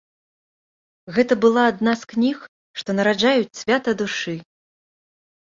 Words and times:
Гэта 1.17 1.33
была 1.45 1.65
адна 1.73 1.93
з 2.01 2.09
кніг, 2.15 2.37
што 2.81 2.89
нараджаюць 3.01 3.59
свята 3.61 3.97
душы. 4.03 4.35